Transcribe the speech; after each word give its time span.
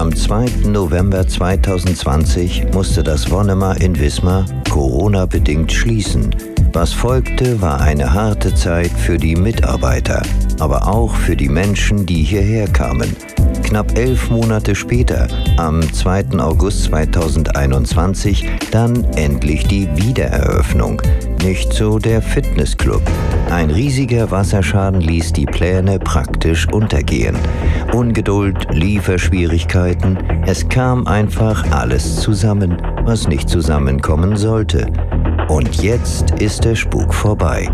Am 0.00 0.16
2. 0.16 0.66
November 0.68 1.28
2020 1.28 2.72
musste 2.72 3.02
das 3.02 3.30
Wonnemar 3.30 3.78
in 3.82 4.00
Wismar 4.00 4.46
Corona-bedingt 4.70 5.70
schließen. 5.70 6.34
Was 6.72 6.94
folgte, 6.94 7.60
war 7.60 7.82
eine 7.82 8.10
harte 8.10 8.54
Zeit 8.54 8.90
für 8.92 9.18
die 9.18 9.36
Mitarbeiter, 9.36 10.22
aber 10.58 10.88
auch 10.88 11.14
für 11.14 11.36
die 11.36 11.50
Menschen, 11.50 12.06
die 12.06 12.22
hierher 12.22 12.66
kamen. 12.66 13.14
Knapp 13.62 13.98
elf 13.98 14.30
Monate 14.30 14.74
später, 14.74 15.28
am 15.58 15.82
2. 15.92 16.38
August 16.38 16.84
2021, 16.84 18.48
dann 18.70 19.04
endlich 19.16 19.66
die 19.66 19.86
Wiedereröffnung. 19.96 21.02
Nicht 21.42 21.72
so 21.72 21.98
der 21.98 22.20
Fitnessclub. 22.20 23.00
Ein 23.50 23.70
riesiger 23.70 24.30
Wasserschaden 24.30 25.00
ließ 25.00 25.32
die 25.32 25.46
Pläne 25.46 25.98
praktisch 25.98 26.68
untergehen. 26.70 27.34
Ungeduld, 27.94 28.66
Lieferschwierigkeiten, 28.72 30.18
es 30.46 30.68
kam 30.68 31.06
einfach 31.06 31.64
alles 31.72 32.16
zusammen, 32.16 32.76
was 33.04 33.28
nicht 33.28 33.48
zusammenkommen 33.48 34.36
sollte. 34.36 34.86
Und 35.48 35.82
jetzt 35.82 36.30
ist 36.40 36.64
der 36.64 36.76
Spuk 36.76 37.12
vorbei. 37.12 37.68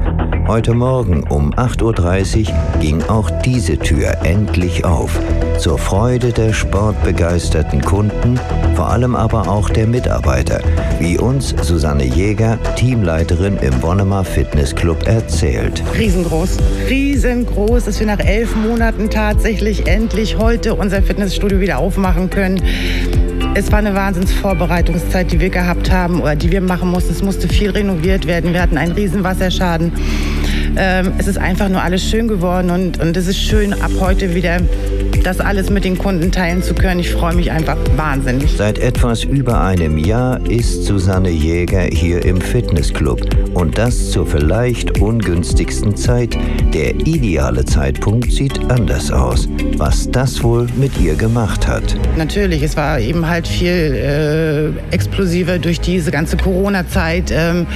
Heute 0.47 0.75
Morgen 0.75 1.25
um 1.25 1.53
8.30 1.53 2.49
Uhr 2.49 2.81
ging 2.81 3.03
auch 3.03 3.29
diese 3.45 3.77
Tür 3.77 4.17
endlich 4.23 4.85
auf. 4.85 5.19
Zur 5.59 5.77
Freude 5.77 6.33
der 6.33 6.53
sportbegeisterten 6.53 7.83
Kunden, 7.83 8.39
vor 8.77 8.91
allem 8.91 9.17
aber 9.17 9.49
auch 9.49 9.69
der 9.69 9.89
Mitarbeiter, 9.89 10.61
wie 11.01 11.19
uns 11.19 11.55
Susanne 11.63 12.05
Jäger, 12.05 12.59
Teamleiterin 12.77 13.57
im 13.57 13.83
Wonnemar 13.83 14.25
Fitness 14.25 14.75
Club, 14.75 15.07
erzählt. 15.07 15.83
Riesengroß, 15.99 16.59
riesengroß, 16.89 17.87
dass 17.87 17.99
wir 17.99 18.07
nach 18.07 18.21
elf 18.21 18.55
Monaten 18.55 19.11
tatsächlich 19.11 19.89
endlich 19.89 20.39
heute 20.39 20.75
unser 20.75 21.03
Fitnessstudio 21.03 21.59
wieder 21.59 21.79
aufmachen 21.79 22.31
können. 22.31 22.63
Es 23.59 23.73
war 23.73 23.79
eine 23.79 23.95
Wahnsinnsvorbereitungszeit, 23.95 25.33
die 25.33 25.41
wir 25.41 25.49
gehabt 25.49 25.91
haben 25.91 26.21
oder 26.21 26.37
die 26.37 26.53
wir 26.53 26.61
machen 26.61 26.91
mussten. 26.91 27.13
Es 27.13 27.23
musste 27.23 27.49
viel 27.49 27.71
renoviert 27.71 28.27
werden. 28.27 28.53
Wir 28.53 28.61
hatten 28.61 28.77
einen 28.77 28.93
riesen 28.93 29.25
Wasserschaden. 29.25 29.93
Ähm, 30.77 31.15
es 31.17 31.27
ist 31.27 31.39
einfach 31.39 31.71
nur 31.71 31.81
alles 31.81 32.03
schön 32.03 32.29
geworden 32.29 32.69
und, 32.71 33.01
und 33.01 33.17
es 33.17 33.27
ist 33.27 33.39
schön, 33.39 33.73
ab 33.73 33.93
heute 33.99 34.35
wieder 34.35 34.59
das 35.27 35.41
alles 35.41 35.71
mit 35.71 35.85
den 35.85 35.99
Kunden 35.99 36.31
teilen 36.31 36.63
zu 36.63 36.73
können. 36.73 37.01
Ich 37.01 37.11
freue 37.11 37.35
mich 37.35 37.51
einfach 37.51 37.77
wahnsinnig. 37.97 38.57
Seit 38.57 38.79
etwas 38.79 39.25
über 39.25 39.61
einem 39.61 39.99
Jahr 39.99 40.41
ist 40.49 40.85
Susanne 40.85 41.31
Jäger 41.31 41.83
hier 41.83 42.25
im 42.25 42.41
Fitnessclub 42.41 43.21
und 43.53 43.77
das 43.77 44.13
zur 44.13 44.25
vielleicht 44.25 45.01
ungünstigsten 45.01 45.97
Zeit. 45.97 46.39
Der 46.73 46.95
ideale 46.95 47.65
Zeitpunkt 47.65 48.31
sieht 48.31 48.71
anders 48.71 49.11
aus. 49.11 49.49
Was 49.79 50.09
das 50.09 50.45
wohl 50.45 50.69
mit 50.77 50.97
ihr 51.01 51.17
gemacht 51.17 51.67
hat. 51.67 51.97
Natürlich, 52.17 52.63
es 52.63 52.77
war 52.77 53.01
eben 53.01 53.27
halt 53.27 53.49
viel 53.49 54.77
äh, 54.93 54.95
explosiver 54.95 55.59
durch 55.59 55.81
diese 55.81 56.13
ganze 56.13 56.37
Corona-Zeit. 56.37 57.33
Ähm, 57.33 57.67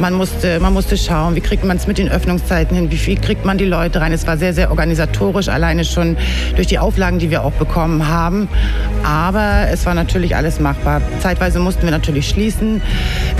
man, 0.00 0.14
musste, 0.14 0.60
man 0.60 0.72
musste 0.72 0.96
schauen, 0.96 1.34
wie 1.34 1.40
kriegt 1.40 1.64
man 1.64 1.76
es 1.76 1.86
mit 1.86 1.98
den 1.98 2.08
Öffnungszeiten 2.08 2.76
hin, 2.76 2.90
wie 2.90 2.96
viel 2.96 3.18
kriegt 3.18 3.44
man 3.44 3.58
die 3.58 3.64
Leute 3.64 4.00
rein. 4.00 4.12
Es 4.12 4.26
war 4.26 4.36
sehr, 4.36 4.52
sehr 4.52 4.70
organisatorisch, 4.70 5.48
alleine 5.48 5.84
schon 5.84 6.16
durch 6.54 6.66
die 6.66 6.78
Auflagen, 6.78 7.18
die 7.18 7.30
wir 7.30 7.44
auch 7.44 7.52
bekommen 7.52 8.08
haben. 8.08 8.48
Aber 9.04 9.68
es 9.70 9.86
war 9.86 9.94
natürlich 9.94 10.36
alles 10.36 10.60
machbar. 10.60 11.00
Zeitweise 11.20 11.58
mussten 11.58 11.84
wir 11.84 11.90
natürlich 11.90 12.28
schließen, 12.28 12.82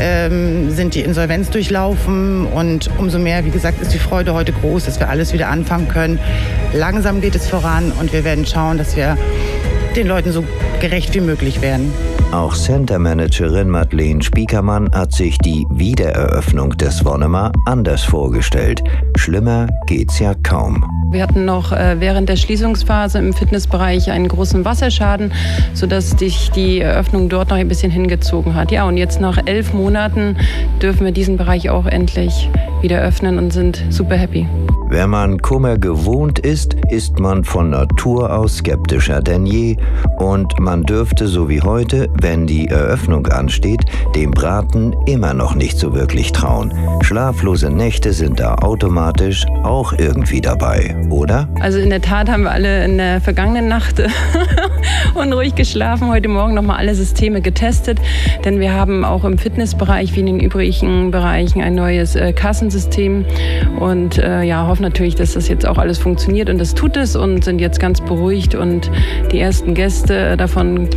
ähm, 0.01 0.71
sind 0.71 0.95
die 0.95 1.01
Insolvenz 1.01 1.51
durchlaufen 1.51 2.47
und 2.47 2.91
umso 2.99 3.19
mehr, 3.19 3.45
wie 3.45 3.51
gesagt, 3.51 3.81
ist 3.83 3.93
die 3.93 3.99
Freude 3.99 4.35
heute 4.35 4.53
groß, 4.53 4.85
dass 4.85 5.01
wir 5.01 5.09
alles 5.09 5.33
wieder 5.33 5.49
anfangen 5.49 5.89
können. 5.89 6.19
Langsam 6.73 7.21
geht 7.21 7.35
es 7.35 7.49
voran 7.49 7.93
und 7.99 8.13
wir 8.13 8.25
werden 8.25 8.47
schauen, 8.47 8.79
dass 8.79 8.97
wir 8.97 9.17
den 9.97 10.07
Leuten 10.07 10.33
so 10.33 10.45
gerecht 10.81 11.15
wie 11.15 11.21
möglich 11.21 11.63
werden. 11.63 11.93
Auch 12.33 12.55
Centermanagerin 12.55 13.69
Madeleine 13.69 14.21
Spiekermann 14.23 14.91
hat 14.93 15.13
sich 15.13 15.39
die 15.39 15.65
Wiedereröffnung 15.71 16.77
des 16.77 17.05
Wonnemar 17.05 17.53
anders 17.67 18.03
vorgestellt. 18.03 18.83
Schlimmer 19.17 19.69
geht's 19.87 20.19
ja 20.19 20.35
kaum. 20.43 20.85
Wir 21.13 21.23
hatten 21.23 21.45
noch 21.45 21.73
äh, 21.73 22.01
während 22.01 22.29
der 22.29 22.37
Schließungsphase 22.37 23.19
im 23.19 23.33
Fitnessbereich 23.33 24.11
einen 24.11 24.27
großen 24.27 24.65
Wasserschaden, 24.65 25.33
sodass 25.73 26.11
sich 26.11 26.51
die 26.51 26.81
Eröffnung 26.81 27.29
dort 27.29 27.51
noch 27.51 27.57
ein 27.57 27.69
bisschen 27.69 27.93
hingezogen 27.93 28.55
hat. 28.55 28.73
Ja, 28.73 28.87
und 28.89 28.97
jetzt 28.97 29.21
nach 29.21 29.39
elf 29.47 29.73
Monaten 29.73 30.37
dürfen 30.83 31.05
wir 31.05 31.13
diesen 31.13 31.37
Bereich 31.37 31.71
auch 31.71 31.87
endlich 31.87 32.51
wieder 32.83 33.01
öffnen 33.01 33.39
und 33.39 33.53
sind 33.53 33.85
super 33.89 34.17
happy. 34.17 34.47
Wenn 34.89 35.11
man 35.11 35.43
Kummer 35.43 35.79
gewohnt 35.79 36.39
ist, 36.39 36.75
ist 36.91 37.19
man 37.19 37.43
von 37.43 37.71
Natur 37.71 38.33
aus 38.33 38.59
skeptischer 38.59 39.21
denn 39.21 39.45
je 39.45 39.77
und 40.19 40.61
man 40.61 40.85
dürfte 40.85 41.27
so 41.27 41.49
wie 41.49 41.61
heute, 41.61 42.09
wenn 42.21 42.47
die 42.47 42.69
Eröffnung 42.69 43.27
ansteht, 43.27 43.81
dem 44.15 44.31
Braten 44.31 44.95
immer 45.07 45.35
noch 45.35 45.57
nicht 45.57 45.77
so 45.77 45.93
wirklich 45.93 46.31
trauen. 46.31 46.73
Schlaflose 47.03 47.69
Nächte 47.69 48.13
sind 48.13 48.39
da 48.39 48.55
automatisch 48.55 49.45
auch 49.65 49.93
irgendwie 49.93 50.41
dabei, 50.41 50.97
oder? 51.11 51.49
Also 51.59 51.79
in 51.79 51.91
der 51.91 52.01
Tat 52.01 52.31
haben 52.31 52.45
wir 52.45 52.53
alle 52.53 52.85
in 52.85 52.99
der 52.99 53.21
vergangenen 53.21 53.67
Nacht 53.67 54.01
unruhig 55.15 55.55
geschlafen, 55.55 56.09
heute 56.11 56.29
Morgen 56.29 56.55
nochmal 56.55 56.79
alle 56.79 56.95
Systeme 56.95 57.41
getestet, 57.41 57.99
denn 58.45 58.61
wir 58.61 58.73
haben 58.73 59.05
auch 59.05 59.25
im 59.25 59.39
Fitnessbereich 59.39 60.15
wie 60.15 60.21
in 60.21 60.27
den 60.27 60.41
übrigen 60.41 61.11
Bereichen 61.11 61.63
ein 61.63 61.75
neues 61.75 62.17
äh, 62.17 62.33
Kassensystem. 62.33 63.25
Und 63.79 64.19
äh, 64.19 64.43
ja, 64.43 64.67
hoffen 64.67 64.83
natürlich, 64.83 65.15
dass 65.15 65.35
das 65.35 65.49
jetzt 65.49 65.67
auch 65.67 65.79
alles 65.79 65.99
funktioniert. 65.99 66.51
Und 66.51 66.59
das 66.59 66.75
tut 66.75 66.97
es 66.97 67.17
und 67.17 67.45
sind 67.45 67.61
jetzt 67.61 67.81
ganz 67.81 68.01
beruhigt. 68.01 68.55
Und 68.55 68.91
die 69.33 69.41
ersten 69.41 69.75
Gäste, 69.75 70.37
davon 70.37 70.89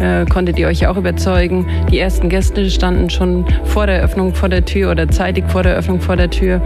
äh, 0.00 0.24
konntet 0.26 0.58
ihr 0.58 0.68
euch 0.68 0.86
auch 0.86 0.96
überzeugen, 0.96 1.66
die 1.90 1.98
ersten 1.98 2.28
Gäste 2.28 2.70
standen 2.70 3.10
schon 3.10 3.44
vor 3.64 3.86
der 3.86 3.96
Eröffnung 3.96 4.34
vor 4.34 4.48
der 4.48 4.64
Tür 4.64 4.90
oder 4.90 5.08
zeitig 5.08 5.44
vor 5.48 5.62
der 5.62 5.72
Eröffnung 5.72 6.00
vor 6.00 6.16
der 6.16 6.30
Tür 6.30 6.60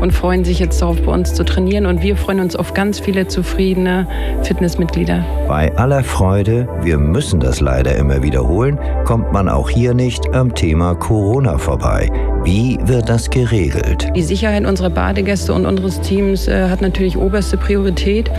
und 0.00 0.12
freuen 0.12 0.44
sich 0.44 0.58
jetzt 0.58 0.82
darauf, 0.82 1.00
bei 1.00 1.12
uns 1.12 1.34
zu 1.34 1.44
trainieren. 1.44 1.86
Und 1.86 2.02
wir 2.02 2.16
freuen 2.16 2.40
uns 2.40 2.56
auf 2.56 2.74
ganz 2.74 3.00
viele 3.00 3.26
zufriedene 3.26 4.06
Fitnessmitglieder. 4.42 5.24
Bei 5.48 5.74
aller 5.76 6.04
Freude, 6.04 6.43
wir 6.48 6.98
müssen 6.98 7.40
das 7.40 7.60
leider 7.60 7.96
immer 7.96 8.22
wiederholen, 8.22 8.78
kommt 9.04 9.32
man 9.32 9.48
auch 9.48 9.70
hier 9.70 9.94
nicht 9.94 10.34
am 10.34 10.54
Thema 10.54 10.94
Corona 10.94 11.58
vorbei. 11.58 12.10
Wie 12.44 12.78
wird 12.84 13.08
das 13.08 13.30
geregelt? 13.30 14.06
Die 14.14 14.22
Sicherheit 14.22 14.66
unserer 14.66 14.90
Badegäste 14.90 15.54
und 15.54 15.64
unseres 15.64 16.02
Teams 16.02 16.46
äh, 16.46 16.68
hat 16.68 16.82
natürlich 16.82 17.16
oberste 17.16 17.56
Priorität. 17.56 18.30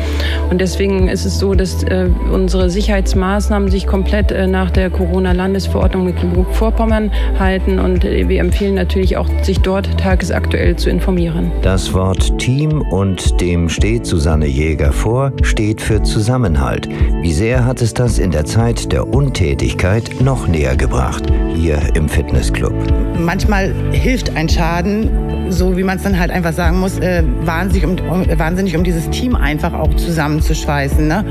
Und 0.51 0.61
deswegen 0.61 1.07
ist 1.07 1.25
es 1.25 1.39
so, 1.39 1.55
dass 1.55 1.81
äh, 1.81 2.07
unsere 2.31 2.69
Sicherheitsmaßnahmen 2.69 3.71
sich 3.71 3.88
komplett 3.88 4.31
äh, 4.31 4.45
nach 4.45 4.69
der 4.69 4.91
Corona-Landesverordnung 4.91 6.05
Mecklenburg-Vorpommern 6.05 7.09
halten. 7.39 7.79
Und 7.79 8.05
äh, 8.05 8.29
wir 8.29 8.41
empfehlen 8.41 8.75
natürlich 8.75 9.17
auch, 9.17 9.27
sich 9.41 9.61
dort 9.61 9.99
tagesaktuell 9.99 10.75
zu 10.75 10.91
informieren. 10.91 11.51
Das 11.63 11.91
Wort 11.95 12.37
Team 12.37 12.83
und 12.91 13.41
dem 13.41 13.69
steht 13.69 14.05
Susanne 14.05 14.45
Jäger 14.45 14.91
vor, 14.91 15.31
steht 15.41 15.81
für 15.81 16.03
Zusammenhalt. 16.03 16.87
Wie 17.23 17.33
sehr 17.33 17.66
hat 17.66 17.81
es 17.81 17.94
das 18.00 18.19
in 18.19 18.31
der 18.31 18.45
Zeit 18.45 18.91
der 18.91 19.07
Untätigkeit 19.07 20.22
noch 20.22 20.47
näher 20.47 20.75
gebracht, 20.75 21.23
hier 21.56 21.79
im 21.95 22.09
Fitnessclub? 22.09 22.73
Manchmal 23.17 23.73
hilft 23.91 24.35
ein 24.35 24.50
Schaden, 24.50 25.51
so 25.51 25.78
wie 25.78 25.83
man 25.83 25.97
es 25.97 26.03
dann 26.03 26.19
halt 26.19 26.31
einfach 26.31 26.53
sagen 26.53 26.79
muss, 26.79 27.00
äh, 27.00 27.23
wahnsinnig, 27.41 27.85
um, 27.85 28.09
um, 28.09 28.39
wahnsinnig 28.39 28.75
um 28.75 28.84
dieses 28.84 29.09
Team 29.09 29.35
einfach 29.35 29.73
auch 29.73 29.94
zusammenzuschweißen. 29.95 31.07
Ne? 31.07 31.25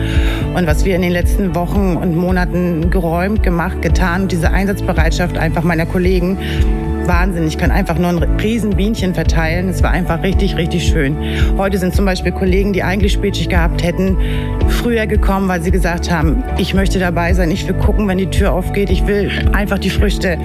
Und 0.54 0.66
was 0.66 0.84
wir 0.84 0.96
in 0.96 1.02
den 1.02 1.12
letzten 1.12 1.54
Wochen 1.54 1.96
und 1.96 2.16
Monaten 2.16 2.90
geräumt, 2.90 3.42
gemacht, 3.42 3.82
getan, 3.82 4.28
diese 4.28 4.50
Einsatzbereitschaft 4.50 5.36
einfach 5.36 5.64
meiner 5.64 5.86
Kollegen, 5.86 6.38
Wahnsinn. 7.06 7.46
Ich 7.46 7.58
kann 7.58 7.70
einfach 7.70 7.98
nur 7.98 8.08
ein 8.08 8.18
Riesenbienchen 8.18 9.14
verteilen. 9.14 9.68
Es 9.68 9.82
war 9.82 9.90
einfach 9.90 10.22
richtig, 10.22 10.56
richtig 10.56 10.86
schön. 10.86 11.16
Heute 11.56 11.78
sind 11.78 11.94
zum 11.94 12.04
Beispiel 12.04 12.32
Kollegen, 12.32 12.72
die 12.72 12.82
eigentlich 12.82 13.12
Spätschicht 13.12 13.50
gehabt 13.50 13.82
hätten, 13.82 14.16
früher 14.68 15.06
gekommen, 15.06 15.48
weil 15.48 15.62
sie 15.62 15.70
gesagt 15.70 16.10
haben, 16.10 16.42
ich 16.58 16.74
möchte 16.74 16.98
dabei 16.98 17.32
sein, 17.34 17.50
ich 17.50 17.66
will 17.66 17.74
gucken, 17.74 18.08
wenn 18.08 18.18
die 18.18 18.30
Tür 18.30 18.52
aufgeht. 18.52 18.90
Ich 18.90 19.06
will 19.06 19.30
einfach 19.52 19.78
die 19.78 19.90
Früchte 19.90 20.38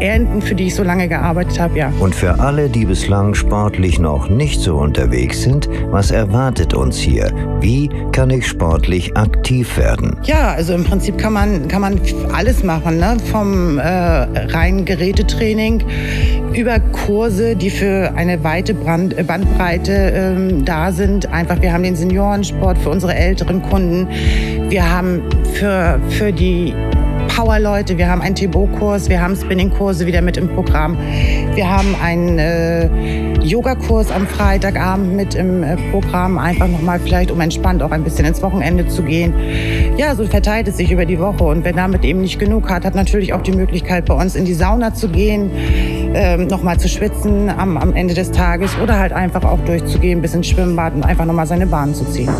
ernten, 0.00 0.42
für 0.42 0.54
die 0.54 0.66
ich 0.66 0.74
so 0.74 0.82
lange 0.82 1.08
gearbeitet 1.08 1.58
habe, 1.58 1.78
ja. 1.78 1.92
Und 2.00 2.14
für 2.14 2.40
alle, 2.40 2.68
die 2.68 2.84
bislang 2.84 3.34
sportlich 3.34 3.98
noch 3.98 4.28
nicht 4.28 4.60
so 4.60 4.76
unterwegs 4.76 5.42
sind, 5.42 5.68
was 5.90 6.10
erwartet 6.10 6.74
uns 6.74 6.98
hier? 6.98 7.30
Wie 7.60 7.88
kann 8.12 8.30
ich 8.30 8.46
sportlich 8.46 9.16
aktiv 9.16 9.76
werden? 9.76 10.16
Ja, 10.24 10.52
also 10.52 10.74
im 10.74 10.84
Prinzip 10.84 11.18
kann 11.18 11.32
man, 11.32 11.68
kann 11.68 11.80
man 11.80 12.00
alles 12.32 12.62
machen, 12.62 12.98
ne? 12.98 13.16
vom 13.30 13.78
äh, 13.78 13.82
reinen 13.84 14.84
Gerätetraining 14.84 15.82
über 16.54 16.78
Kurse, 16.80 17.56
die 17.56 17.70
für 17.70 18.12
eine 18.14 18.44
weite 18.44 18.74
Brand 18.74 19.14
Bandbreite 19.26 19.92
ähm, 19.92 20.64
da 20.64 20.92
sind. 20.92 21.32
Einfach, 21.32 21.60
wir 21.60 21.72
haben 21.72 21.82
den 21.82 21.96
Seniorensport 21.96 22.78
für 22.78 22.90
unsere 22.90 23.14
älteren 23.14 23.62
Kunden. 23.62 24.08
Wir 24.68 24.90
haben 24.90 25.22
für, 25.54 26.00
für 26.10 26.32
die 26.32 26.74
Power-Leute. 27.34 27.98
Wir 27.98 28.08
haben 28.08 28.20
einen 28.20 28.36
Thibaut-Kurs, 28.36 29.08
wir 29.08 29.20
haben 29.20 29.34
Spinning-Kurse 29.34 30.06
wieder 30.06 30.22
mit 30.22 30.36
im 30.36 30.48
Programm. 30.48 30.96
Wir 31.54 31.68
haben 31.68 31.96
einen 32.00 32.38
äh, 32.38 32.86
Yogakurs 33.40 34.12
am 34.12 34.28
Freitagabend 34.28 35.16
mit 35.16 35.34
im 35.34 35.64
äh, 35.64 35.76
Programm, 35.90 36.38
einfach 36.38 36.68
nochmal 36.68 37.00
vielleicht, 37.00 37.32
um 37.32 37.40
entspannt 37.40 37.82
auch 37.82 37.90
ein 37.90 38.04
bisschen 38.04 38.24
ins 38.24 38.40
Wochenende 38.40 38.86
zu 38.86 39.02
gehen. 39.02 39.34
Ja, 39.96 40.14
so 40.14 40.24
verteilt 40.26 40.68
es 40.68 40.76
sich 40.76 40.92
über 40.92 41.06
die 41.06 41.18
Woche. 41.18 41.42
Und 41.42 41.64
wer 41.64 41.72
damit 41.72 42.04
eben 42.04 42.20
nicht 42.20 42.38
genug 42.38 42.70
hat, 42.70 42.84
hat 42.84 42.94
natürlich 42.94 43.32
auch 43.32 43.42
die 43.42 43.52
Möglichkeit, 43.52 44.04
bei 44.04 44.14
uns 44.14 44.36
in 44.36 44.44
die 44.44 44.54
Sauna 44.54 44.94
zu 44.94 45.08
gehen, 45.08 45.50
ähm, 46.14 46.46
nochmal 46.46 46.78
zu 46.78 46.88
schwitzen 46.88 47.50
am, 47.50 47.76
am 47.76 47.94
Ende 47.94 48.14
des 48.14 48.30
Tages 48.30 48.70
oder 48.80 49.00
halt 49.00 49.12
einfach 49.12 49.42
auch 49.44 49.58
durchzugehen 49.64 50.22
bis 50.22 50.34
ins 50.34 50.46
Schwimmbad 50.46 50.94
und 50.94 51.02
einfach 51.02 51.24
nochmal 51.24 51.48
seine 51.48 51.66
Bahn 51.66 51.94
zu 51.94 52.04
ziehen. 52.04 52.30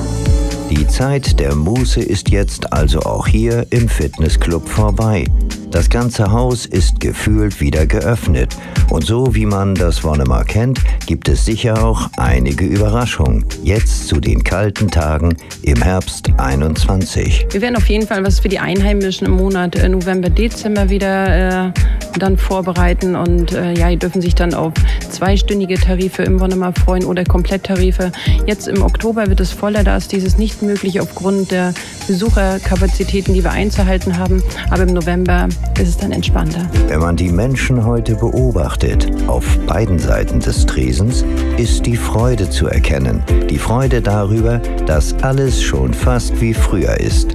Die 0.71 0.87
Zeit 0.89 1.39
der 1.41 1.55
Muße 1.55 2.01
ist 2.01 2.31
jetzt 2.31 2.73
also 2.73 3.01
auch 3.01 3.27
hier 3.27 3.67
im 3.71 3.89
Fitnessclub 3.89 4.67
vorbei. 4.67 5.27
Das 5.75 5.91
ganze 5.91 6.31
Haus 6.31 6.67
ist 6.67 7.01
gefühlt 7.01 7.61
wieder 7.61 7.85
geöffnet. 7.85 8.57
Und 8.91 9.05
so 9.05 9.35
wie 9.35 9.45
man 9.45 9.75
das 9.75 10.05
Wonnemar 10.05 10.45
kennt, 10.45 10.79
gibt 11.07 11.29
es 11.29 11.45
sicher 11.45 11.85
auch 11.85 12.11
einige 12.17 12.65
Überraschungen. 12.65 13.45
Jetzt 13.65 14.07
zu 14.07 14.21
den 14.21 14.45
kalten 14.45 14.89
Tagen 14.89 15.37
im 15.63 15.83
Herbst 15.83 16.31
21. 16.37 17.49
Wir 17.51 17.61
werden 17.61 17.75
auf 17.75 17.89
jeden 17.89 18.07
Fall 18.07 18.25
was 18.25 18.39
für 18.39 18.49
die 18.49 18.61
Einheimischen 18.61 19.27
im 19.27 19.33
Monat 19.33 19.75
äh, 19.75 19.89
November, 19.89 20.31
Dezember 20.31 20.91
wieder 20.91 21.67
äh, 21.67 21.73
dann 22.21 22.39
vorbereiten. 22.39 23.17
Und 23.17 23.53
äh, 23.53 23.73
ja, 23.73 23.91
die 23.91 23.97
dürfen 23.97 24.21
sich 24.21 24.37
dann 24.37 24.55
auf 24.55 24.75
zweistündige 25.11 25.75
Tarife 25.75 26.23
im 26.23 26.39
Wonnemar 26.39 26.73
freuen 26.73 27.05
oder 27.05 27.25
Kompletttarife. 27.25 28.13
Jetzt 28.47 28.69
im 28.69 28.81
Oktober 28.83 29.27
wird 29.27 29.41
es 29.41 29.51
voller, 29.51 29.83
da 29.83 29.97
ist 29.97 30.13
dieses 30.13 30.39
nicht 30.39 30.63
möglich 30.63 31.01
aufgrund 31.01 31.51
der 31.51 31.75
Besucherkapazitäten, 32.07 33.35
die 33.35 33.43
wir 33.43 33.51
einzuhalten 33.51 34.19
haben. 34.19 34.41
Aber 34.71 34.85
im 34.85 34.95
November 34.95 35.49
ist 35.79 35.89
es 35.89 35.97
dann 35.97 36.13
entspannter. 36.13 36.69
Wenn 36.89 37.01
man 37.01 37.17
die 37.17 37.31
Menschen 37.31 37.85
heute 37.85 38.15
beobachtet, 38.15 39.11
auf 39.27 39.45
beiden 39.67 39.99
Seiten 39.99 40.41
des 40.41 40.67
Tresens, 40.67 41.25
ist 41.57 41.87
die 41.87 41.97
Freude 41.97 42.49
zu 42.49 42.67
erkennen. 42.67 43.23
Die 43.51 43.59
Freude 43.59 44.01
darüber, 44.01 44.59
dass 44.87 45.15
alles 45.23 45.63
schon 45.63 45.93
fast 45.93 46.41
wie 46.41 46.55
früher 46.55 46.99
ist. 47.01 47.33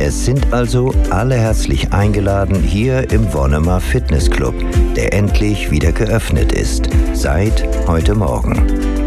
Es 0.00 0.24
sind 0.24 0.52
also 0.52 0.92
alle 1.10 1.36
herzlich 1.36 1.92
eingeladen 1.92 2.62
hier 2.62 3.10
im 3.12 3.32
Wonnemar 3.32 3.80
Fitness 3.80 4.30
Club, 4.30 4.54
der 4.96 5.12
endlich 5.12 5.70
wieder 5.70 5.92
geöffnet 5.92 6.52
ist, 6.52 6.88
seit 7.14 7.68
heute 7.86 8.14
Morgen. 8.14 9.01